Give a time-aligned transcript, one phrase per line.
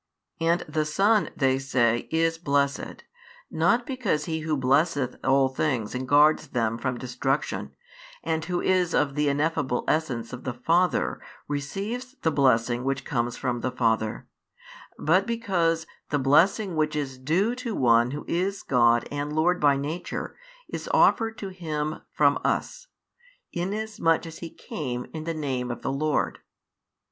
[0.39, 3.03] And the Son, they say, is Blessed:
[3.51, 7.75] not because He Who blesseth all things and guards them from destruction,
[8.23, 13.37] and Who is of the ineffable Essence of the Father, receives the blessing which comes
[13.37, 14.25] from the Father;
[14.97, 19.77] but because the blessing which is due to One Who is God and Lord by
[19.77, 20.35] Nature
[20.67, 22.87] is offered to Him from us,
[23.53, 26.39] inasmuch as He came in the Name of the Lord.